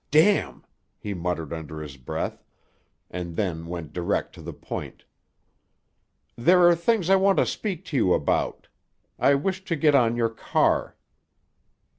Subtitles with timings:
[0.09, 0.65] "Damn!"
[0.97, 2.43] he muttered beneath his breath;
[3.11, 5.03] and then went direct to the point.
[6.35, 8.67] "There are things I want to speak to you about.
[9.19, 10.95] I wish to get on your car."